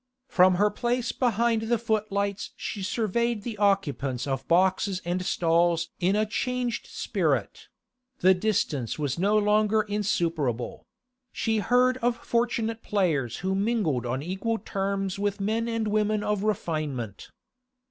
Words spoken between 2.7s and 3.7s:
surveyed the